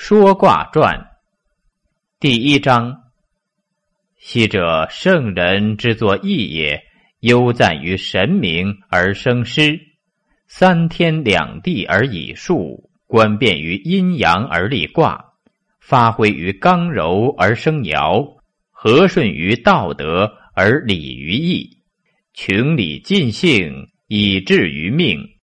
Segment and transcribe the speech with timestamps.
[0.00, 1.08] 说卦传
[2.20, 3.02] 第一章：
[4.16, 6.84] 昔者圣人之作易也，
[7.18, 9.80] 悠赞于神明而生师，
[10.46, 15.32] 三天两地而以数，观变于阴阳而立卦，
[15.80, 18.38] 发挥于刚柔而生爻，
[18.70, 21.78] 和顺于道德而理于义，
[22.34, 25.37] 穷理尽性，以至于命。